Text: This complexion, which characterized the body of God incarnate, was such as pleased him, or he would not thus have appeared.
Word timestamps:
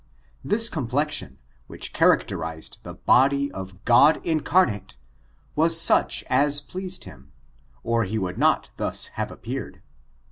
This 0.43 0.67
complexion, 0.67 1.37
which 1.67 1.93
characterized 1.93 2.79
the 2.81 2.95
body 2.95 3.51
of 3.51 3.85
God 3.85 4.19
incarnate, 4.25 4.97
was 5.55 5.79
such 5.79 6.23
as 6.27 6.59
pleased 6.59 7.03
him, 7.03 7.31
or 7.83 8.03
he 8.05 8.17
would 8.17 8.39
not 8.39 8.71
thus 8.77 9.09
have 9.09 9.29
appeared. 9.29 9.83